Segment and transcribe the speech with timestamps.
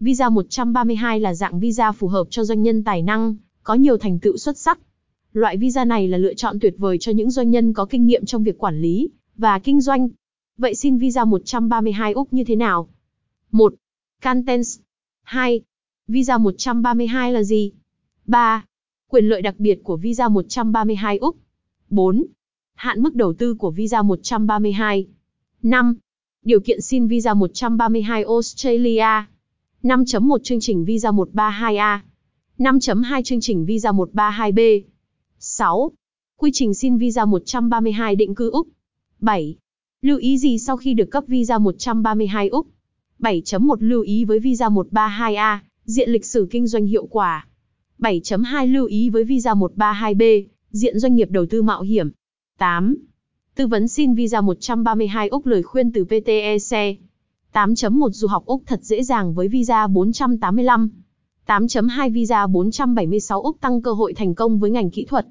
[0.00, 4.18] Visa 132 là dạng visa phù hợp cho doanh nhân tài năng, có nhiều thành
[4.18, 4.78] tựu xuất sắc.
[5.32, 8.24] Loại visa này là lựa chọn tuyệt vời cho những doanh nhân có kinh nghiệm
[8.24, 10.08] trong việc quản lý và kinh doanh.
[10.58, 12.88] Vậy xin visa 132 Úc như thế nào?
[13.52, 13.74] 1.
[14.22, 14.78] Contents
[15.22, 15.60] 2.
[16.08, 17.72] Visa 132 là gì?
[18.26, 18.64] 3.
[19.10, 21.36] Quyền lợi đặc biệt của visa 132 Úc
[21.90, 22.24] 4.
[22.74, 25.06] Hạn mức đầu tư của visa 132
[25.62, 25.94] 5.
[26.42, 29.26] Điều kiện xin visa 132 Australia
[29.86, 31.98] 5.1 chương trình visa 132A
[32.58, 34.82] 5.2 chương trình visa 132B
[35.38, 35.90] 6.
[36.36, 38.68] Quy trình xin visa 132 định cư Úc.
[39.20, 39.56] 7.
[40.02, 42.66] Lưu ý gì sau khi được cấp visa 132 Úc?
[43.18, 47.46] 7.1 Lưu ý với visa 132A, diện lịch sử kinh doanh hiệu quả.
[47.98, 52.10] 7.2 Lưu ý với visa 132B, diện doanh nghiệp đầu tư mạo hiểm.
[52.58, 52.96] 8.
[53.54, 56.98] Tư vấn xin visa 132 Úc lời khuyên từ PTEC
[57.56, 60.90] 8.1 Du học Úc thật dễ dàng với visa 485
[61.46, 65.26] 8.2 Visa 476 Úc tăng cơ hội thành công với ngành kỹ thuật.